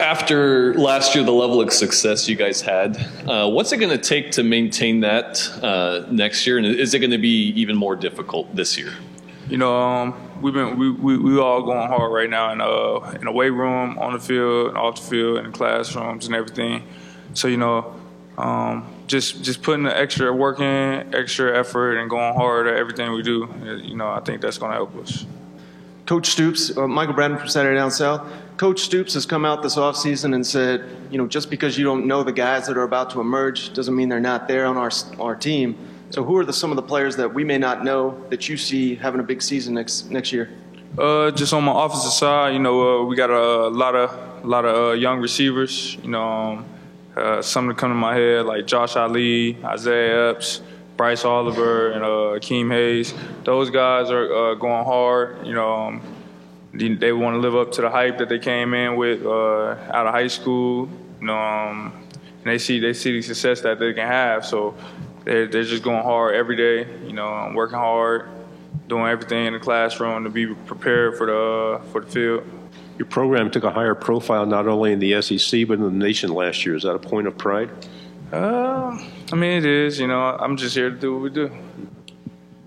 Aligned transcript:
after 0.00 0.74
last 0.74 1.14
year, 1.14 1.22
the 1.22 1.30
level 1.30 1.60
of 1.60 1.72
success 1.72 2.28
you 2.28 2.34
guys 2.34 2.60
had, 2.60 2.96
uh, 3.28 3.48
what's 3.48 3.70
it 3.72 3.76
going 3.76 3.96
to 3.96 4.02
take 4.02 4.32
to 4.32 4.42
maintain 4.42 5.00
that 5.00 5.48
uh, 5.62 6.06
next 6.10 6.46
year? 6.46 6.58
And 6.58 6.66
is 6.66 6.94
it 6.94 6.98
going 6.98 7.10
to 7.10 7.18
be 7.18 7.48
even 7.50 7.76
more 7.76 7.94
difficult 7.94 8.54
this 8.56 8.78
year? 8.78 8.92
You 9.48 9.58
know, 9.58 9.76
um, 9.76 10.40
we've 10.40 10.54
been 10.54 10.78
we, 10.78 10.90
we, 10.90 11.18
we 11.18 11.38
all 11.38 11.62
going 11.62 11.88
hard 11.88 12.12
right 12.12 12.30
now 12.30 12.52
in 12.52 12.60
uh 12.60 13.18
in 13.20 13.26
a 13.26 13.32
weight 13.32 13.50
room, 13.50 13.98
on 13.98 14.12
the 14.12 14.20
field, 14.20 14.76
off 14.76 14.96
the 14.96 15.10
field, 15.10 15.38
in 15.38 15.46
the 15.46 15.50
classrooms 15.50 16.26
and 16.26 16.34
everything. 16.34 16.84
So 17.34 17.48
you 17.48 17.56
know, 17.56 17.94
um, 18.38 18.86
just 19.06 19.42
just 19.42 19.62
putting 19.62 19.82
the 19.82 19.96
extra 19.96 20.32
work 20.32 20.60
in, 20.60 21.14
extra 21.14 21.58
effort, 21.58 21.96
and 21.96 22.08
going 22.08 22.34
hard 22.34 22.68
at 22.68 22.76
everything 22.76 23.12
we 23.12 23.22
do. 23.22 23.48
You 23.82 23.96
know, 23.96 24.08
I 24.08 24.20
think 24.20 24.40
that's 24.40 24.58
going 24.58 24.70
to 24.70 24.76
help 24.76 24.96
us. 24.96 25.26
Coach 26.06 26.30
Stoops, 26.30 26.76
uh, 26.76 26.88
Michael 26.88 27.14
Bradman 27.14 27.38
from 27.38 27.48
Saturday 27.48 27.76
Down 27.76 27.90
South. 27.90 28.26
Coach 28.60 28.80
Stoops 28.80 29.14
has 29.14 29.24
come 29.24 29.46
out 29.46 29.62
this 29.62 29.76
offseason 29.76 30.34
and 30.34 30.46
said, 30.46 30.84
you 31.10 31.16
know, 31.16 31.26
just 31.26 31.48
because 31.48 31.78
you 31.78 31.84
don't 31.86 32.04
know 32.04 32.22
the 32.22 32.30
guys 32.30 32.66
that 32.66 32.76
are 32.76 32.82
about 32.82 33.08
to 33.08 33.18
emerge 33.18 33.72
doesn't 33.72 33.96
mean 33.96 34.10
they're 34.10 34.20
not 34.20 34.48
there 34.48 34.66
on 34.66 34.76
our 34.76 34.90
our 35.18 35.34
team. 35.34 35.78
So, 36.10 36.22
who 36.22 36.36
are 36.36 36.44
the, 36.44 36.52
some 36.52 36.70
of 36.70 36.76
the 36.76 36.82
players 36.82 37.16
that 37.16 37.32
we 37.32 37.42
may 37.42 37.56
not 37.56 37.84
know 37.84 38.22
that 38.28 38.50
you 38.50 38.58
see 38.58 38.96
having 38.96 39.18
a 39.18 39.22
big 39.22 39.40
season 39.40 39.72
next 39.72 40.10
next 40.10 40.30
year? 40.30 40.50
Uh, 40.98 41.30
just 41.30 41.54
on 41.54 41.64
my 41.64 41.86
offensive 41.86 42.12
side, 42.12 42.52
you 42.52 42.58
know, 42.58 42.76
uh, 43.00 43.04
we 43.06 43.16
got 43.16 43.30
a 43.30 43.68
lot 43.68 43.94
of 43.94 44.44
a 44.44 44.46
lot 44.46 44.66
of 44.66 44.76
uh, 44.76 44.92
young 44.92 45.20
receivers. 45.20 45.96
You 46.02 46.10
know, 46.10 46.22
um, 46.22 46.66
uh, 47.16 47.40
some 47.40 47.66
that 47.68 47.78
come 47.78 47.90
to 47.90 47.94
my 47.94 48.14
head 48.14 48.44
like 48.44 48.66
Josh 48.66 48.94
Ali, 48.94 49.56
Isaiah 49.64 50.32
Epps, 50.32 50.60
Bryce 50.98 51.24
Oliver, 51.24 51.92
and 51.92 52.04
uh, 52.04 52.36
Akeem 52.38 52.70
Hayes. 52.70 53.14
Those 53.44 53.70
guys 53.70 54.10
are 54.10 54.50
uh, 54.50 54.54
going 54.56 54.84
hard. 54.84 55.46
You 55.46 55.54
know, 55.54 55.72
um, 55.72 56.02
they, 56.72 56.94
they 56.94 57.12
want 57.12 57.34
to 57.34 57.38
live 57.38 57.56
up 57.56 57.72
to 57.72 57.82
the 57.82 57.90
hype 57.90 58.18
that 58.18 58.28
they 58.28 58.38
came 58.38 58.74
in 58.74 58.96
with 58.96 59.24
uh, 59.24 59.76
out 59.92 60.06
of 60.06 60.14
high 60.14 60.28
school. 60.28 60.88
You 61.20 61.26
know, 61.26 61.38
um, 61.38 61.92
and 62.42 62.44
they 62.44 62.58
see 62.58 62.78
they 62.80 62.92
see 62.92 63.12
the 63.12 63.22
success 63.22 63.60
that 63.62 63.78
they 63.78 63.92
can 63.92 64.06
have. 64.06 64.46
So 64.46 64.74
they're, 65.24 65.46
they're 65.46 65.64
just 65.64 65.82
going 65.82 66.02
hard 66.02 66.34
every 66.34 66.56
day, 66.56 66.86
you 67.04 67.12
know, 67.12 67.52
working 67.54 67.78
hard, 67.78 68.28
doing 68.88 69.06
everything 69.06 69.46
in 69.46 69.52
the 69.52 69.58
classroom 69.58 70.24
to 70.24 70.30
be 70.30 70.46
prepared 70.54 71.16
for 71.16 71.26
the 71.26 71.80
for 71.92 72.00
the 72.00 72.10
field. 72.10 72.44
Your 72.98 73.06
program 73.06 73.50
took 73.50 73.64
a 73.64 73.70
higher 73.70 73.94
profile 73.94 74.44
not 74.44 74.66
only 74.66 74.92
in 74.92 74.98
the 74.98 75.20
SEC 75.22 75.66
but 75.66 75.74
in 75.74 75.82
the 75.82 75.90
nation 75.90 76.32
last 76.32 76.64
year. 76.64 76.76
Is 76.76 76.82
that 76.82 76.94
a 76.94 76.98
point 76.98 77.26
of 77.26 77.36
pride? 77.36 77.70
Uh, 78.32 78.96
I 79.32 79.36
mean, 79.36 79.58
it 79.58 79.66
is. 79.66 79.98
You 79.98 80.06
know, 80.06 80.20
I'm 80.20 80.56
just 80.56 80.76
here 80.76 80.90
to 80.90 80.96
do 80.96 81.14
what 81.14 81.22
we 81.22 81.30
do. 81.30 81.50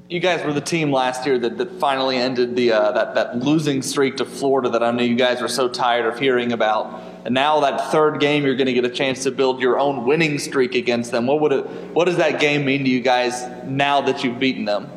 You 0.10 0.20
guys 0.20 0.46
were 0.46 0.52
the 0.52 0.62
team 0.62 0.92
last 0.92 1.26
year 1.26 1.40
that, 1.40 1.58
that 1.58 1.80
finally 1.80 2.18
ended 2.18 2.58
the 2.58 2.74
uh, 2.74 2.92
that 2.92 3.16
that 3.16 3.40
losing 3.40 3.82
streak 3.82 4.18
to 4.18 4.26
Florida 4.26 4.70
that 4.70 4.84
I 4.84 4.92
know 4.92 5.02
you 5.02 5.16
guys 5.16 5.42
were 5.42 5.48
so 5.48 5.70
tired 5.70 6.06
of 6.06 6.20
hearing 6.20 6.52
about. 6.52 7.02
And 7.24 7.34
now 7.34 7.62
that 7.62 7.90
third 7.90 8.20
game, 8.20 8.44
you're 8.44 8.56
going 8.56 8.68
to 8.68 8.74
get 8.74 8.84
a 8.84 8.90
chance 8.90 9.24
to 9.24 9.32
build 9.32 9.62
your 9.62 9.80
own 9.80 10.06
winning 10.06 10.40
streak 10.40 10.76
against 10.76 11.12
them. 11.12 11.26
What 11.26 11.40
would 11.40 11.54
it? 11.54 11.66
What 11.94 12.06
does 12.06 12.18
that 12.18 12.42
game 12.42 12.66
mean 12.66 12.84
to 12.84 12.90
you 12.90 13.00
guys 13.00 13.48
now 13.66 14.02
that 14.02 14.26
you've 14.26 14.40
beaten 14.40 14.66
them? 14.66 14.92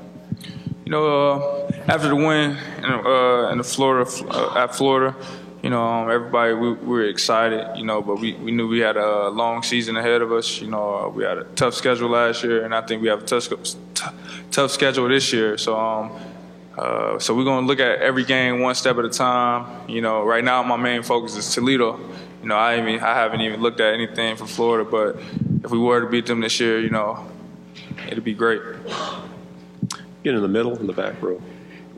You 0.85 0.91
know, 0.91 1.31
uh, 1.33 1.73
after 1.87 2.09
the 2.09 2.17
win 2.17 2.57
in, 2.79 2.85
uh, 2.85 3.51
in 3.53 3.59
the 3.59 3.65
Florida 3.65 4.11
uh, 4.29 4.59
at 4.59 4.75
Florida, 4.75 5.17
you 5.63 5.71
know, 5.71 5.83
um, 5.83 6.11
everybody 6.11 6.53
we, 6.53 6.73
we, 6.73 6.87
were 6.87 7.05
excited. 7.05 7.77
You 7.77 7.85
know, 7.85 8.03
but 8.03 8.17
we, 8.17 8.35
we 8.35 8.51
knew 8.51 8.67
we 8.67 8.81
had 8.81 8.97
a 8.97 9.29
long 9.29 9.63
season 9.63 9.97
ahead 9.97 10.21
of 10.21 10.33
us. 10.33 10.61
You 10.61 10.67
know, 10.67 10.95
uh, 10.97 11.09
we 11.09 11.23
had 11.23 11.39
a 11.39 11.45
tough 11.45 11.75
schedule 11.75 12.11
last 12.11 12.43
year, 12.43 12.65
and 12.65 12.75
I 12.75 12.83
think 12.83 13.03
we 13.03 13.09
have 13.09 13.23
a 13.23 13.27
tough 13.27 13.45
tough 14.51 14.71
schedule 14.71 15.09
this 15.09 15.33
year. 15.33 15.59
So. 15.59 15.79
Um, 15.79 16.13
uh, 16.77 17.19
so 17.19 17.35
we're 17.35 17.45
going 17.45 17.65
to 17.65 17.67
look 17.67 17.81
at 17.81 18.01
every 18.01 18.23
game 18.23 18.61
one 18.61 18.75
step 18.75 18.99
at 18.99 19.05
a 19.07 19.09
time. 19.09 19.89
You 19.89 20.03
know, 20.03 20.25
right 20.25 20.45
now 20.45 20.63
my 20.63 20.77
main 20.77 21.03
focus 21.03 21.35
is 21.35 21.55
Toledo. 21.55 21.99
You 22.43 22.49
know, 22.49 22.57
I 22.57 22.79
even 22.79 23.03
I 23.03 23.15
haven't 23.15 23.41
even 23.41 23.63
looked 23.63 23.81
at 23.81 23.95
anything 23.95 24.37
for 24.37 24.47
Florida, 24.47 24.89
but 24.89 25.17
if 25.65 25.71
we 25.71 25.79
were 25.79 26.03
to 26.03 26.07
beat 26.07 26.27
them 26.27 26.41
this 26.41 26.61
year, 26.61 26.79
you 26.79 26.91
know, 26.91 27.27
it'd 28.09 28.25
be 28.25 28.35
great. 28.35 28.61
Get 30.23 30.35
in 30.35 30.43
the 30.43 30.49
middle, 30.49 30.79
in 30.79 30.87
the 30.87 30.93
back 30.93 31.21
row. 31.23 31.41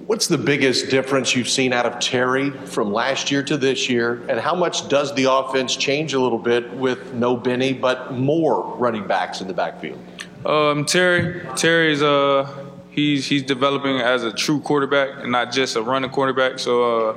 What's 0.06 0.26
the 0.26 0.38
biggest 0.38 0.88
difference 0.88 1.34
you've 1.34 1.50
seen 1.50 1.74
out 1.74 1.84
of 1.84 1.98
Terry 1.98 2.50
from 2.50 2.92
last 2.92 3.30
year 3.30 3.42
to 3.42 3.58
this 3.58 3.90
year, 3.90 4.22
and 4.28 4.40
how 4.40 4.54
much 4.54 4.88
does 4.88 5.14
the 5.14 5.24
offense 5.24 5.76
change 5.76 6.14
a 6.14 6.20
little 6.20 6.38
bit 6.38 6.72
with 6.72 7.12
no 7.12 7.36
Benny, 7.36 7.74
but 7.74 8.14
more 8.14 8.74
running 8.76 9.06
backs 9.06 9.42
in 9.42 9.48
the 9.48 9.54
backfield? 9.54 9.98
Um, 10.46 10.84
Terry, 10.84 11.44
Terry's 11.56 12.02
uh 12.02 12.68
he's 12.98 13.26
he's 13.26 13.42
developing 13.42 14.00
as 14.00 14.24
a 14.24 14.32
true 14.32 14.60
quarterback 14.60 15.22
and 15.22 15.32
not 15.32 15.52
just 15.52 15.76
a 15.76 15.82
running 15.82 16.10
quarterback. 16.10 16.58
So 16.58 16.72
uh, 17.10 17.16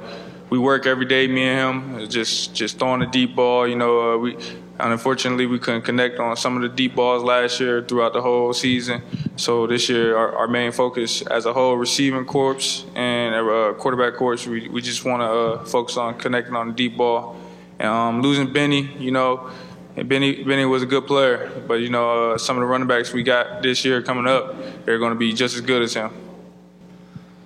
we 0.50 0.60
work 0.60 0.86
every 0.86 1.06
day, 1.06 1.28
me 1.28 1.44
and 1.44 2.02
him, 2.02 2.10
just 2.10 2.54
just 2.54 2.80
throwing 2.80 3.00
the 3.00 3.08
deep 3.08 3.36
ball. 3.36 3.68
You 3.68 3.76
know, 3.76 4.14
uh, 4.14 4.18
we 4.18 4.38
unfortunately 4.80 5.46
we 5.46 5.60
couldn't 5.60 5.84
connect 5.84 6.20
on 6.20 6.36
some 6.36 6.56
of 6.56 6.62
the 6.62 6.70
deep 6.70 6.96
balls 6.96 7.24
last 7.24 7.60
year 7.60 7.84
throughout 7.84 8.14
the 8.14 8.22
whole 8.22 8.54
season. 8.54 9.02
So 9.36 9.68
this 9.68 9.90
year, 9.90 10.18
our, 10.18 10.36
our 10.36 10.48
main 10.48 10.72
focus 10.72 11.22
as 11.24 11.46
a 11.46 11.54
whole 11.54 11.76
receiving 11.78 12.26
corps 12.26 12.86
and 12.96 13.36
uh, 13.36 13.74
quarterback 13.74 14.16
corps, 14.16 14.46
we 14.48 14.68
we 14.70 14.82
just 14.82 15.06
want 15.06 15.22
to 15.22 15.30
uh, 15.30 15.66
focus 15.66 15.98
on 15.98 16.18
connecting 16.18 16.56
on 16.56 16.68
the 16.70 16.74
deep 16.74 16.98
ball. 16.98 17.38
And 17.80 17.90
um, 17.90 18.22
losing 18.22 18.54
Benny, 18.54 18.96
you 19.00 19.12
know. 19.12 19.50
And 19.96 20.08
Benny, 20.08 20.44
Benny 20.44 20.66
was 20.66 20.84
a 20.84 20.86
good 20.86 21.06
player, 21.06 21.52
but 21.68 21.76
you 21.76 21.90
know 21.90 22.32
uh, 22.32 22.38
some 22.38 22.56
of 22.56 22.62
the 22.62 22.66
running 22.66 22.88
backs 22.88 23.12
we 23.12 23.24
got 23.24 23.62
this 23.62 23.84
year 23.84 24.02
coming 24.02 24.26
up, 24.26 24.86
they're 24.86 25.00
going 25.00 25.12
to 25.12 25.20
be 25.20 25.34
just 25.34 25.56
as 25.56 25.62
good 25.62 25.82
as 25.82 25.94
him. 25.94 26.12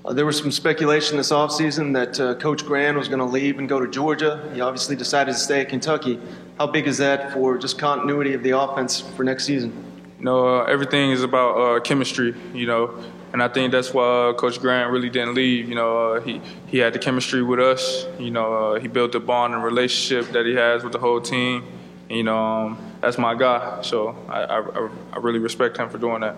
Uh, 0.06 0.14
there 0.14 0.26
was 0.28 0.38
some 0.38 0.52
speculation 0.52 1.18
this 1.18 1.32
offseason 1.32 1.92
that 1.94 2.20
uh, 2.20 2.36
Coach 2.36 2.64
Gran 2.64 2.96
was 2.96 3.08
going 3.08 3.20
to 3.20 3.26
leave 3.26 3.58
and 3.58 3.68
go 3.68 3.80
to 3.80 3.88
Georgia. 3.88 4.48
He 4.54 4.62
obviously 4.62 4.96
decided 4.96 5.32
to 5.32 5.38
stay 5.40 5.62
at 5.62 5.70
Kentucky. 5.70 6.20
How 6.60 6.68
big 6.68 6.86
is 6.86 7.00
that 7.00 7.34
for 7.34 7.58
just 7.58 7.80
continuity 7.80 8.34
of 8.36 8.44
the 8.44 8.52
offense 8.52 9.02
for 9.02 9.24
next 9.24 9.46
season? 9.46 9.74
You 10.20 10.26
know, 10.26 10.60
uh, 10.60 10.66
everything 10.66 11.10
is 11.10 11.24
about 11.24 11.56
uh, 11.58 11.80
chemistry. 11.80 12.36
You 12.54 12.68
know, 12.68 13.04
and 13.34 13.42
I 13.42 13.48
think 13.48 13.72
that's 13.72 13.92
why 13.92 14.04
uh, 14.04 14.34
Coach 14.34 14.62
Gran 14.62 14.92
really 14.92 15.10
didn't 15.10 15.34
leave. 15.34 15.68
You 15.68 15.74
know, 15.74 16.14
uh, 16.14 16.22
he 16.22 16.40
he 16.68 16.78
had 16.78 16.94
the 16.94 17.00
chemistry 17.00 17.42
with 17.42 17.60
us. 17.60 18.06
You 18.20 18.30
know, 18.30 18.76
he 18.76 18.88
built 18.88 19.14
the 19.14 19.20
bond 19.20 19.56
and 19.56 19.64
relationship 19.64 20.32
that 20.34 20.46
he 20.46 20.54
has 20.54 20.84
with 20.84 20.94
the 20.94 21.00
whole 21.00 21.20
team 21.20 21.64
you 22.10 22.24
know, 22.24 22.38
um, 22.38 22.78
that's 23.02 23.18
my 23.18 23.36
guy. 23.36 23.82
So 23.82 24.16
I, 24.30 24.44
I, 24.44 24.90
I 25.14 25.18
really 25.20 25.40
respect 25.40 25.78
him 25.78 25.90
for 25.90 25.98
doing 25.98 26.22
that. 26.22 26.36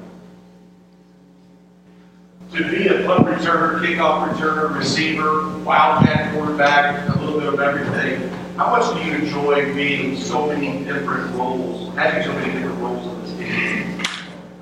To 2.54 2.70
be 2.70 2.88
a 2.88 3.06
punt 3.06 3.28
returner, 3.28 3.80
kickoff 3.82 4.30
returner, 4.30 4.74
receiver, 4.76 5.58
wildcat 5.60 6.34
quarterback, 6.34 7.16
a 7.16 7.20
little 7.20 7.40
bit 7.40 7.54
of 7.54 7.60
everything, 7.60 8.30
how 8.56 8.72
much 8.72 8.96
do 8.96 9.04
you 9.06 9.16
enjoy 9.16 9.74
being 9.76 10.18
so 10.18 10.48
many 10.48 10.84
different 10.86 11.36
roles, 11.36 11.94
having 11.96 12.24
so 12.24 12.34
many 12.34 12.54
different 12.54 12.80
roles 12.80 13.06
in 13.06 13.22
this 13.22 13.50
game? 13.50 14.02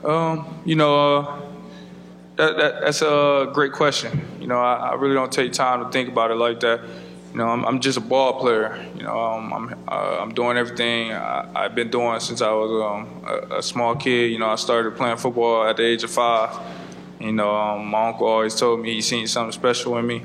Um, 0.04 0.62
you 0.66 0.76
know, 0.76 1.20
uh, 1.20 1.42
that, 2.38 2.58
that, 2.58 2.82
that's 2.82 3.02
a 3.04 3.52
great 3.54 3.72
question. 3.72 4.28
You 4.40 4.48
know, 4.48 4.60
I, 4.60 4.92
I 4.92 4.94
really 4.96 5.14
don't 5.14 5.32
take 5.32 5.54
time 5.54 5.86
to 5.86 5.92
think 5.92 6.10
about 6.10 6.32
it 6.32 6.36
like 6.36 6.60
that 6.62 6.82
you 7.36 7.40
know, 7.42 7.50
I'm, 7.50 7.66
I'm 7.66 7.82
just 7.82 7.98
a 7.98 8.02
ball 8.02 8.40
player. 8.40 8.82
You 8.96 9.04
know, 9.04 9.20
um, 9.20 9.52
I'm 9.52 9.74
uh, 9.90 10.20
I'm 10.22 10.34
doing 10.34 10.56
everything 10.56 11.12
I, 11.12 11.64
have 11.64 11.76
been 11.76 11.90
doing 11.90 12.18
since 12.22 12.42
I 12.42 12.50
was 12.52 12.72
um, 12.72 13.26
a, 13.28 13.58
a, 13.58 13.62
small 13.62 13.94
kid. 13.94 14.32
You 14.32 14.40
know, 14.40 14.48
I 14.48 14.56
started 14.56 14.96
playing 14.96 15.18
football 15.18 15.68
at 15.68 15.76
the 15.76 15.84
age 15.84 16.06
of 16.06 16.12
five. 16.12 16.58
You 17.20 17.34
know, 17.34 17.54
um, 17.54 17.88
my 17.88 18.08
uncle 18.08 18.26
always 18.26 18.56
told 18.56 18.80
me 18.80 18.94
he 18.94 19.02
seen 19.02 19.28
something 19.28 19.52
special 19.52 19.98
in 19.98 20.08
me. 20.08 20.24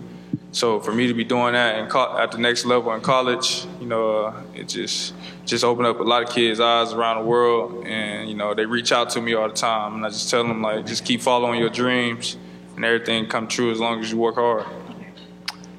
So 0.52 0.78
for 0.78 0.92
me 0.92 1.08
to 1.08 1.14
be 1.14 1.24
doing 1.24 1.54
that 1.54 1.80
and 1.80 1.92
at 2.20 2.30
the 2.30 2.38
next 2.38 2.64
level 2.64 2.94
in 2.94 3.00
college, 3.00 3.66
you 3.80 3.88
know, 3.88 4.26
uh, 4.26 4.42
it 4.54 4.68
just 4.68 5.12
just 5.44 5.64
opened 5.64 5.88
up 5.88 5.98
a 5.98 6.04
lot 6.04 6.22
of 6.22 6.28
kids' 6.28 6.60
eyes 6.60 6.92
around 6.92 7.24
the 7.24 7.28
world, 7.28 7.88
and 7.88 8.28
you 8.28 8.36
know, 8.36 8.54
they 8.54 8.66
reach 8.66 8.92
out 8.92 9.10
to 9.10 9.20
me 9.20 9.34
all 9.34 9.48
the 9.48 9.54
time, 9.54 9.96
and 9.96 10.06
I 10.06 10.10
just 10.10 10.30
tell 10.30 10.46
them 10.46 10.62
like, 10.62 10.86
just 10.86 11.04
keep 11.04 11.22
following 11.22 11.58
your 11.58 11.70
dreams, 11.70 12.36
and 12.76 12.84
everything 12.84 13.26
come 13.26 13.48
true 13.48 13.72
as 13.72 13.80
long 13.80 13.98
as 13.98 14.12
you 14.12 14.18
work 14.18 14.36
hard 14.36 14.64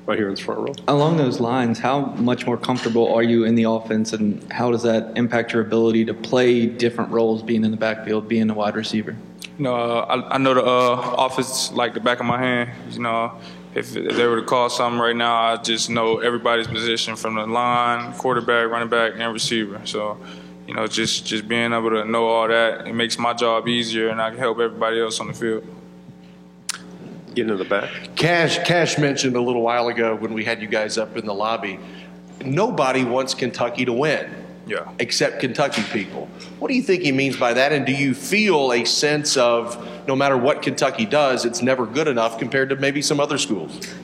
right 0.06 0.18
here 0.18 0.30
in 0.30 0.36
the 0.36 0.42
front 0.42 0.62
row. 0.62 0.74
Along 0.88 1.18
those 1.18 1.40
lines, 1.40 1.80
how 1.80 2.06
much 2.18 2.46
more 2.46 2.58
comfortable 2.58 3.14
are 3.14 3.24
you 3.24 3.46
in 3.46 3.56
the 3.56 3.64
offense, 3.64 4.14
and 4.14 4.52
how 4.52 4.72
does 4.72 4.84
that 4.84 5.18
impact 5.18 5.54
your 5.54 5.62
ability 5.62 6.06
to 6.06 6.14
play 6.14 6.66
different 6.66 7.12
roles, 7.12 7.44
being 7.44 7.64
in 7.64 7.72
the 7.72 7.78
backfield, 7.78 8.28
being 8.28 8.50
a 8.50 8.54
wide 8.54 8.76
receiver? 8.76 9.16
You 9.58 9.64
know, 9.66 9.76
uh, 9.76 10.06
I, 10.10 10.36
I, 10.36 10.38
know 10.38 10.54
the 10.54 10.64
uh, 10.64 11.16
offense 11.18 11.72
like 11.72 11.94
the 11.94 12.00
back 12.00 12.20
of 12.20 12.26
my 12.26 12.40
hand. 12.40 12.72
You 12.92 13.02
know, 13.02 13.40
if, 13.76 13.96
if, 13.96 14.16
they 14.16 14.26
were 14.26 14.42
to 14.42 14.46
call 14.46 14.70
something 14.70 15.00
right 15.00 15.16
now, 15.16 15.36
I 15.36 15.58
just 15.58 15.90
know 15.90 16.20
everybody's 16.20 16.68
position 16.68 17.16
from 17.16 17.36
the 17.36 17.46
line, 17.46 18.14
quarterback, 18.14 18.70
running 18.70 18.90
back, 18.90 19.14
and 19.18 19.32
receiver. 19.32 19.82
So, 19.86 20.18
you 20.68 20.74
know, 20.74 20.88
just 20.88 21.26
just 21.26 21.48
being 21.48 21.74
able 21.74 21.92
to 21.92 22.06
know 22.06 22.26
all 22.26 22.48
that, 22.48 22.88
it 22.88 22.94
makes 22.94 23.20
my 23.20 23.34
job 23.34 23.68
easier, 23.68 24.10
and 24.10 24.22
I 24.22 24.30
can 24.30 24.40
help 24.40 24.60
everybody 24.60 25.00
else 25.00 25.20
on 25.20 25.28
the 25.28 25.34
field. 25.34 25.64
Getting 27.34 27.52
in 27.52 27.58
the 27.58 27.66
back. 27.66 27.90
Kash, 28.16 28.58
Kash 28.60 28.98
mentioned 28.98 29.36
a 29.36 29.42
little 29.42 29.62
while 29.62 29.88
ago 29.88 30.16
when 30.16 30.34
we 30.34 30.44
had 30.44 30.62
you 30.62 30.68
guys 30.68 30.98
up 30.98 31.16
in 31.16 31.26
the 31.26 31.34
lobby, 31.34 31.80
nobody 32.44 33.06
wants 33.06 33.34
Kentucky 33.34 33.86
to 33.86 33.94
win. 33.94 34.36
Yeah. 34.68 34.90
Except 35.00 35.40
Kentucky 35.40 35.84
people. 35.92 36.28
What 36.60 36.68
do 36.68 36.76
you 36.76 36.84
think 36.84 37.04
he 37.04 37.12
means 37.12 37.38
by 37.38 37.54
that? 37.54 37.72
And 37.72 37.86
do 37.86 37.94
you 37.94 38.14
feel 38.14 38.74
a 38.74 38.86
sense 38.86 39.38
of 39.38 40.08
no 40.08 40.16
matter 40.16 40.38
what 40.38 40.62
Kentucky 40.62 41.06
does, 41.06 41.46
it's 41.46 41.62
never 41.62 41.86
good 41.86 42.08
enough 42.08 42.38
compared 42.38 42.70
to 42.70 42.76
maybe 42.76 43.02
some 43.02 43.20
other 43.20 43.38
schools? 43.38 43.96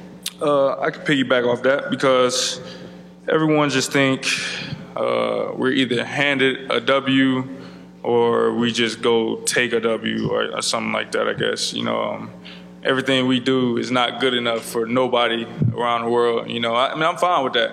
Uh, 0.42 0.80
I 0.80 0.92
can 0.92 1.04
piggyback 1.04 1.48
off 1.52 1.64
that 1.64 1.90
because 1.90 2.62
everyone 3.28 3.70
just 3.70 3.92
think 3.92 4.26
uh, 4.96 5.52
we're 5.56 5.72
either 5.72 6.04
handed 6.04 6.72
a 6.72 6.80
W 6.80 7.48
or 8.04 8.54
we 8.54 8.72
just 8.72 9.02
go 9.02 9.38
take 9.42 9.74
a 9.74 9.80
W 9.80 10.30
or, 10.30 10.56
or 10.56 10.62
something 10.62 10.94
like 10.94 11.12
that. 11.12 11.28
I 11.28 11.34
guess 11.34 11.74
you 11.74 11.84
know. 11.84 12.02
Um, 12.02 12.32
everything 12.84 13.28
we 13.28 13.40
do 13.40 13.78
is 13.78 13.92
not 13.92 14.20
good 14.20 14.34
enough 14.34 14.64
for 14.64 14.86
nobody 14.86 15.46
around 15.74 16.06
the 16.06 16.10
world. 16.10 16.50
You 16.50 16.60
know, 16.60 16.74
I, 16.74 16.92
I 16.92 16.96
mean, 16.96 17.04
I'm 17.04 17.18
fine 17.18 17.44
with 17.44 17.54
that. 17.54 17.72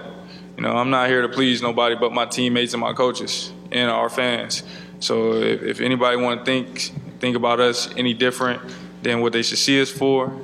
You 0.56 0.62
know, 0.62 0.76
I'm 0.76 0.90
not 0.90 1.08
here 1.08 1.22
to 1.22 1.28
please 1.28 1.62
nobody 1.62 1.96
but 1.96 2.12
my 2.12 2.26
teammates 2.26 2.74
and 2.74 2.80
my 2.80 2.92
coaches 2.92 3.52
and 3.72 3.90
our 3.90 4.08
fans. 4.08 4.62
So 5.00 5.34
if, 5.34 5.62
if 5.62 5.80
anybody 5.80 6.16
want 6.16 6.40
to 6.40 6.44
think 6.44 6.92
think 7.18 7.36
about 7.36 7.60
us 7.60 7.92
any 7.96 8.14
different 8.14 8.62
than 9.02 9.20
what 9.20 9.32
they 9.32 9.42
should 9.42 9.58
see 9.58 9.80
us 9.80 9.90
for, 9.90 10.40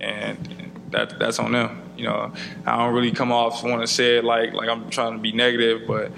and 0.00 0.72
that 0.90 1.18
that's 1.18 1.38
on 1.38 1.52
them. 1.52 1.82
You 1.96 2.04
know, 2.04 2.32
I 2.64 2.76
don't 2.76 2.94
really 2.94 3.10
come 3.10 3.32
off 3.32 3.62
want 3.64 3.80
to 3.80 3.86
say 3.86 4.18
it 4.18 4.24
like 4.24 4.52
like 4.52 4.68
I'm 4.68 4.90
trying 4.90 5.12
to 5.12 5.18
be 5.18 5.32
negative, 5.32 5.82
but 5.86 6.12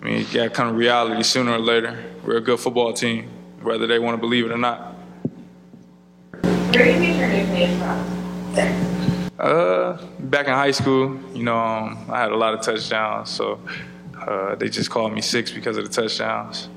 I 0.00 0.04
mean, 0.04 0.26
to 0.26 0.50
come 0.50 0.68
to 0.68 0.74
reality 0.74 1.22
sooner 1.22 1.52
or 1.52 1.58
later. 1.58 2.02
We're 2.24 2.36
a 2.36 2.40
good 2.40 2.60
football 2.60 2.92
team, 2.92 3.28
whether 3.62 3.86
they 3.86 3.98
want 3.98 4.14
to 4.14 4.20
believe 4.20 4.46
it 4.46 4.52
or 4.52 4.58
not. 4.58 4.94
Where 6.72 6.84
do 6.86 6.90
you 6.90 7.00
get 7.00 7.16
your 7.18 7.28
nickname 7.28 7.78
from? 7.78 9.30
Uh, 9.38 10.02
back 10.20 10.46
in 10.46 10.54
high 10.54 10.70
school, 10.70 11.20
you 11.34 11.42
know, 11.42 11.58
um, 11.58 11.98
I 12.08 12.20
had 12.20 12.32
a 12.32 12.36
lot 12.36 12.54
of 12.54 12.62
touchdowns, 12.62 13.28
so 13.28 13.60
uh, 14.18 14.54
they 14.54 14.70
just 14.70 14.88
called 14.88 15.12
me 15.12 15.20
Six 15.20 15.50
because 15.50 15.76
of 15.76 15.84
the 15.84 15.90
touchdowns. 15.90 16.70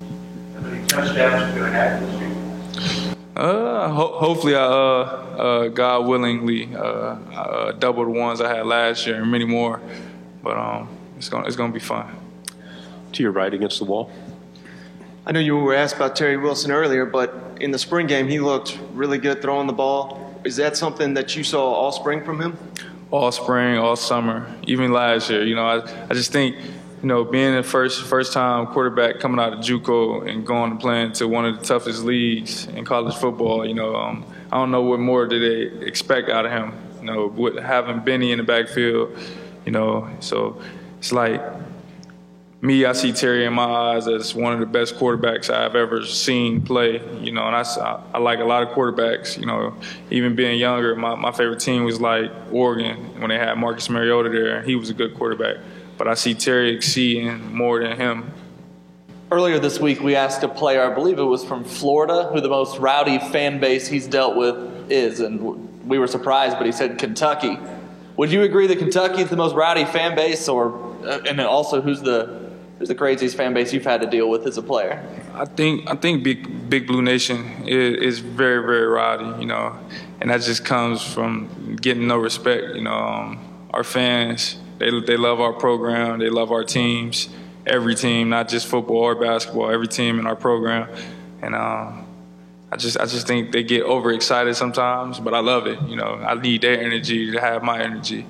How 0.00 0.60
many 0.60 0.84
touchdowns 0.88 1.54
you 1.54 1.60
gonna 1.60 1.72
have 1.72 2.00
this 2.00 2.20
year? 2.20 3.14
Uh, 3.36 3.88
ho- 3.90 4.18
hopefully, 4.18 4.56
I, 4.56 4.64
uh, 4.64 4.64
uh, 4.64 5.68
God 5.68 6.08
willingly, 6.08 6.74
uh, 6.74 6.80
uh, 6.80 7.72
double 7.72 8.04
the 8.04 8.10
ones 8.10 8.40
I 8.40 8.52
had 8.52 8.66
last 8.66 9.06
year 9.06 9.22
and 9.22 9.30
many 9.30 9.44
more. 9.44 9.80
But 10.42 10.56
um, 10.56 10.88
it's 11.16 11.28
gonna 11.28 11.46
it's 11.46 11.54
gonna 11.54 11.72
be 11.72 11.78
fun. 11.78 12.12
To 13.12 13.22
your 13.22 13.30
right 13.30 13.54
against 13.54 13.78
the 13.78 13.84
wall. 13.84 14.10
I 15.24 15.30
know 15.30 15.38
you 15.38 15.56
were 15.56 15.74
asked 15.74 15.94
about 15.94 16.16
Terry 16.16 16.36
Wilson 16.36 16.72
earlier, 16.72 17.06
but 17.06 17.51
in 17.62 17.70
the 17.70 17.78
spring 17.78 18.06
game, 18.06 18.28
he 18.28 18.40
looked 18.40 18.78
really 18.92 19.18
good 19.18 19.40
throwing 19.40 19.66
the 19.66 19.72
ball. 19.72 20.40
Is 20.44 20.56
that 20.56 20.76
something 20.76 21.14
that 21.14 21.36
you 21.36 21.44
saw 21.44 21.72
all 21.72 21.92
spring 21.92 22.24
from 22.24 22.40
him? 22.40 22.58
all 23.12 23.30
spring, 23.30 23.76
all 23.76 23.94
summer, 23.94 24.52
even 24.66 24.90
last 24.90 25.30
year. 25.30 25.44
You 25.44 25.54
know, 25.54 25.66
I, 25.66 26.06
I 26.08 26.14
just 26.14 26.32
think, 26.32 26.56
you 26.56 27.08
know, 27.08 27.24
being 27.24 27.54
the 27.54 27.62
first 27.62 28.02
first 28.04 28.32
time 28.32 28.66
quarterback 28.68 29.20
coming 29.20 29.38
out 29.38 29.52
of 29.52 29.58
JUCO 29.60 30.28
and 30.28 30.46
going 30.46 30.70
to 30.72 30.78
playing 30.78 31.12
to 31.12 31.28
one 31.28 31.44
of 31.44 31.58
the 31.58 31.64
toughest 31.64 32.04
leagues 32.04 32.66
in 32.68 32.84
college 32.84 33.14
football, 33.14 33.66
you 33.66 33.74
know, 33.74 33.94
um, 33.94 34.24
I 34.50 34.56
don't 34.56 34.70
know 34.70 34.82
what 34.82 34.98
more 34.98 35.26
did 35.26 35.42
they 35.42 35.86
expect 35.86 36.30
out 36.30 36.46
of 36.46 36.52
him. 36.52 36.72
You 37.00 37.06
know, 37.06 37.26
with 37.26 37.58
having 37.58 38.00
Benny 38.00 38.32
in 38.32 38.38
the 38.38 38.44
backfield, 38.44 39.18
you 39.66 39.72
know, 39.72 40.08
so 40.20 40.62
it's 40.98 41.12
like 41.12 41.42
me, 42.62 42.84
I 42.84 42.92
see 42.92 43.12
Terry 43.12 43.44
in 43.44 43.52
my 43.52 43.64
eyes 43.64 44.06
as 44.06 44.34
one 44.36 44.52
of 44.52 44.60
the 44.60 44.66
best 44.66 44.94
quarterbacks 44.94 45.50
I've 45.50 45.74
ever 45.74 46.06
seen 46.06 46.62
play. 46.62 47.02
You 47.20 47.32
know, 47.32 47.44
and 47.46 47.56
I, 47.56 47.62
I- 48.14 48.18
like 48.18 48.38
a 48.38 48.44
lot 48.44 48.62
of 48.62 48.68
quarterbacks. 48.70 49.36
You 49.36 49.46
know, 49.46 49.74
even 50.10 50.36
being 50.36 50.58
younger, 50.58 50.94
my, 50.94 51.16
my 51.16 51.32
favorite 51.32 51.58
team 51.58 51.82
was 51.84 52.00
like 52.00 52.30
Oregon 52.52 53.20
when 53.20 53.30
they 53.30 53.36
had 53.38 53.58
Marcus 53.58 53.90
Mariota 53.90 54.30
there. 54.30 54.62
He 54.62 54.76
was 54.76 54.90
a 54.90 54.94
good 54.94 55.14
quarterback. 55.16 55.56
But 55.98 56.06
I 56.06 56.14
see 56.14 56.34
Terry 56.34 56.74
exceeding 56.74 57.54
more 57.54 57.80
than 57.82 57.96
him. 57.96 58.32
Earlier 59.32 59.58
this 59.58 59.80
week, 59.80 60.00
we 60.00 60.14
asked 60.14 60.42
a 60.42 60.48
player, 60.48 60.82
I 60.88 60.94
believe 60.94 61.18
it 61.18 61.24
was 61.24 61.44
from 61.44 61.64
Florida, 61.64 62.28
who 62.32 62.40
the 62.40 62.48
most 62.48 62.78
rowdy 62.78 63.18
fan 63.18 63.58
base 63.60 63.88
he's 63.88 64.06
dealt 64.06 64.36
with 64.36 64.90
is, 64.90 65.20
and 65.20 65.88
we 65.88 65.98
were 65.98 66.06
surprised, 66.06 66.58
but 66.58 66.66
he 66.66 66.72
said 66.72 66.98
Kentucky. 66.98 67.58
Would 68.18 68.30
you 68.30 68.42
agree 68.42 68.66
that 68.66 68.78
Kentucky 68.78 69.22
is 69.22 69.30
the 69.30 69.36
most 69.36 69.54
rowdy 69.54 69.86
fan 69.86 70.14
base, 70.14 70.48
or 70.48 70.74
uh, 71.04 71.20
and 71.26 71.40
also 71.40 71.80
who's 71.80 72.02
the 72.02 72.41
who's 72.82 72.88
the 72.88 72.94
craziest 72.96 73.36
fan 73.36 73.54
base 73.54 73.72
you've 73.72 73.84
had 73.84 74.00
to 74.00 74.08
deal 74.08 74.28
with 74.28 74.44
as 74.44 74.58
a 74.58 74.62
player? 74.62 75.00
I 75.34 75.44
think 75.44 75.88
I 75.88 75.94
think 75.94 76.24
Big 76.24 76.68
Big 76.68 76.88
Blue 76.88 77.00
Nation 77.00 77.64
is, 77.64 77.96
is 78.02 78.18
very 78.18 78.60
very 78.66 78.88
rowdy, 78.88 79.40
you 79.40 79.46
know, 79.46 79.78
and 80.20 80.28
that 80.30 80.40
just 80.40 80.64
comes 80.64 81.00
from 81.00 81.76
getting 81.76 82.08
no 82.08 82.18
respect. 82.18 82.74
You 82.74 82.82
know, 82.82 82.92
um, 82.92 83.38
our 83.70 83.84
fans 83.84 84.58
they 84.78 84.90
they 85.00 85.16
love 85.16 85.40
our 85.40 85.52
program, 85.52 86.18
they 86.18 86.28
love 86.28 86.50
our 86.50 86.64
teams, 86.64 87.28
every 87.68 87.94
team, 87.94 88.30
not 88.30 88.48
just 88.48 88.66
football 88.66 89.04
or 89.04 89.14
basketball, 89.14 89.70
every 89.70 89.86
team 89.86 90.18
in 90.18 90.26
our 90.26 90.34
program, 90.34 90.88
and 91.40 91.54
um, 91.54 92.04
I 92.72 92.76
just 92.78 92.98
I 92.98 93.04
just 93.04 93.28
think 93.28 93.52
they 93.52 93.62
get 93.62 93.84
overexcited 93.84 94.56
sometimes, 94.56 95.20
but 95.20 95.34
I 95.34 95.38
love 95.38 95.68
it. 95.68 95.80
You 95.82 95.94
know, 95.94 96.14
I 96.14 96.34
need 96.34 96.62
their 96.62 96.80
energy 96.80 97.30
to 97.30 97.40
have 97.40 97.62
my 97.62 97.80
energy, 97.80 98.26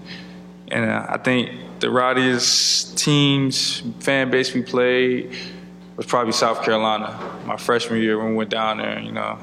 and 0.73 0.91
uh, 0.91 1.07
I 1.09 1.19
think 1.19 1.81
the 1.81 1.91
rowdiest 1.91 2.97
teams 2.97 3.83
fan 4.01 4.31
base 4.31 4.55
we 4.55 4.63
played 4.63 5.37
was 5.97 6.07
probably 6.07 6.33
South 6.33 6.63
Carolina. 6.65 7.19
My 7.45 7.57
freshman 7.57 8.01
year 8.01 8.19
when 8.19 8.31
we 8.31 8.35
went 8.37 8.51
down 8.51 8.79
there, 8.79 8.99
you 8.99 9.13
know, 9.13 9.39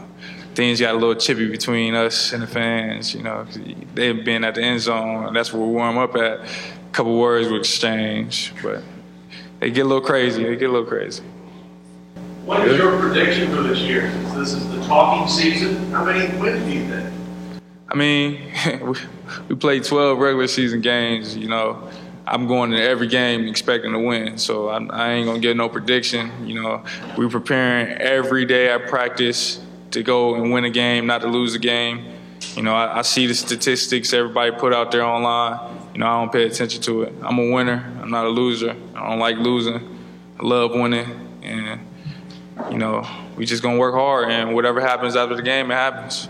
things 0.55 0.79
got 0.79 0.95
a 0.95 0.97
little 0.97 1.15
chippy 1.15 1.47
between 1.47 1.93
us 1.93 2.33
and 2.33 2.41
the 2.41 2.47
fans. 2.47 3.13
You 3.13 3.21
know, 3.21 3.45
they've 3.93 4.25
been 4.25 4.43
at 4.43 4.55
the 4.55 4.63
end 4.63 4.81
zone, 4.81 5.25
and 5.25 5.35
that's 5.35 5.53
where 5.53 5.61
we 5.61 5.71
warm 5.71 5.97
up 5.97 6.15
at. 6.15 6.39
A 6.39 6.91
couple 6.91 7.17
words 7.19 7.47
would 7.49 7.59
exchange, 7.59 8.53
but 8.63 8.81
they 9.59 9.69
get 9.69 9.85
a 9.85 9.87
little 9.87 10.03
crazy. 10.03 10.43
They 10.43 10.55
get 10.55 10.69
a 10.69 10.73
little 10.73 10.87
crazy. 10.87 11.23
What 12.45 12.67
is 12.67 12.77
your 12.77 12.99
prediction 12.99 13.55
for 13.55 13.61
this 13.61 13.79
year? 13.79 14.11
Since 14.11 14.33
this 14.33 14.53
is 14.53 14.71
the 14.71 14.81
talking 14.85 15.27
season, 15.27 15.91
how 15.91 16.03
many 16.03 16.35
wins 16.39 16.63
do 16.63 16.71
you 16.71 16.87
think? 16.87 17.18
I 17.91 17.95
mean, 17.95 18.53
we, 19.49 19.55
played 19.55 19.83
12 19.83 20.19
regular 20.19 20.47
season 20.47 20.81
games. 20.81 21.35
You 21.35 21.47
know, 21.47 21.89
I'm 22.27 22.45
going 22.45 22.71
to 22.71 22.81
every 22.81 23.07
game 23.07 23.47
expecting 23.47 23.91
to 23.93 23.99
win, 23.99 24.37
so 24.37 24.69
I, 24.69 24.83
I 24.85 25.11
ain't 25.13 25.25
gonna 25.25 25.39
get 25.39 25.57
no 25.57 25.69
prediction. 25.69 26.47
You 26.47 26.61
know, 26.61 26.83
we're 27.17 27.29
preparing 27.29 27.97
every 27.97 28.45
day 28.45 28.69
at 28.69 28.87
practice 28.87 29.59
to 29.91 30.03
go 30.03 30.35
and 30.35 30.51
win 30.51 30.65
a 30.65 30.69
game, 30.69 31.07
not 31.07 31.21
to 31.21 31.27
lose 31.27 31.55
a 31.55 31.59
game. 31.59 32.05
You 32.55 32.61
know, 32.61 32.75
I, 32.75 32.99
I 32.99 33.01
see 33.01 33.25
the 33.25 33.33
statistics 33.33 34.13
everybody 34.13 34.51
put 34.51 34.73
out 34.73 34.91
there 34.91 35.03
online. 35.03 35.59
You 35.93 36.01
know, 36.01 36.07
I 36.07 36.19
don't 36.19 36.31
pay 36.31 36.43
attention 36.43 36.81
to 36.83 37.03
it. 37.03 37.13
I'm 37.23 37.39
a 37.39 37.51
winner. 37.51 37.91
I'm 38.01 38.11
not 38.11 38.25
a 38.25 38.29
loser. 38.29 38.75
I 38.95 39.09
don't 39.09 39.19
like 39.19 39.37
losing. 39.37 39.77
I 40.39 40.45
love 40.45 40.71
winning, 40.71 41.07
and 41.41 41.81
you 42.71 42.77
know, 42.77 43.07
we 43.35 43.47
just 43.47 43.63
gonna 43.63 43.79
work 43.79 43.95
hard, 43.95 44.29
and 44.29 44.53
whatever 44.53 44.79
happens 44.79 45.15
after 45.15 45.35
the 45.35 45.41
game, 45.41 45.71
it 45.71 45.75
happens. 45.75 46.29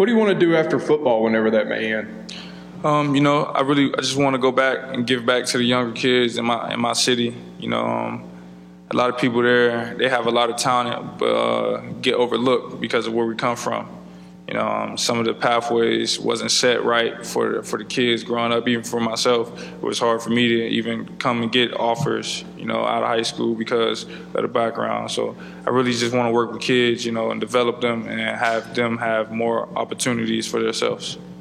What 0.00 0.06
do 0.06 0.12
you 0.12 0.18
want 0.18 0.30
to 0.30 0.46
do 0.46 0.56
after 0.56 0.78
football 0.78 1.22
whenever 1.22 1.50
that 1.50 1.68
may 1.68 1.92
end? 1.92 2.34
Um, 2.82 3.14
you 3.14 3.20
know, 3.20 3.44
I 3.44 3.60
really, 3.60 3.92
I 3.92 4.00
just 4.00 4.16
want 4.16 4.32
to 4.32 4.38
go 4.38 4.50
back 4.50 4.78
and 4.94 5.06
give 5.06 5.26
back 5.26 5.44
to 5.44 5.58
the 5.58 5.64
younger 5.64 5.92
kids 5.92 6.38
in 6.38 6.46
my 6.46 6.72
in 6.72 6.80
my 6.80 6.94
city. 6.94 7.36
You 7.58 7.68
know, 7.68 7.84
um, 7.84 8.30
a 8.90 8.96
lot 8.96 9.10
of 9.10 9.18
people 9.18 9.42
there, 9.42 9.94
they 9.98 10.08
have 10.08 10.26
a 10.26 10.30
lot 10.30 10.48
of 10.48 10.56
talent, 10.56 11.18
but 11.18 11.26
uh, 11.26 11.80
get 12.00 12.14
overlooked 12.14 12.80
because 12.80 13.06
of 13.06 13.12
where 13.12 13.26
we 13.26 13.34
come 13.34 13.56
from. 13.56 13.90
You 14.50 14.56
know, 14.56 14.66
um, 14.66 14.98
some 14.98 15.20
of 15.20 15.26
the 15.26 15.32
pathways 15.32 16.18
wasn't 16.18 16.50
set 16.50 16.84
right 16.84 17.24
for 17.24 17.62
for 17.62 17.78
the 17.78 17.84
kids 17.84 18.24
growing 18.24 18.50
up. 18.50 18.66
Even 18.66 18.82
for 18.82 18.98
myself, 18.98 19.56
it 19.62 19.80
was 19.80 20.00
hard 20.00 20.22
for 20.22 20.30
me 20.30 20.48
to 20.48 20.66
even 20.70 21.06
come 21.18 21.42
and 21.42 21.52
get 21.52 21.72
offers. 21.78 22.44
You 22.56 22.64
know, 22.64 22.84
out 22.84 23.04
of 23.04 23.08
high 23.08 23.22
school 23.22 23.54
because 23.54 24.06
of 24.34 24.42
the 24.42 24.48
background. 24.48 25.12
So 25.12 25.36
I 25.64 25.70
really 25.70 25.92
just 25.92 26.12
want 26.12 26.26
to 26.26 26.32
work 26.32 26.50
with 26.50 26.62
kids, 26.62 27.06
you 27.06 27.12
know, 27.12 27.30
and 27.30 27.40
develop 27.40 27.80
them 27.80 28.08
and 28.08 28.20
have 28.20 28.74
them 28.74 28.98
have 28.98 29.30
more 29.30 29.68
opportunities 29.78 30.48
for 30.48 30.60
themselves. 30.60 31.16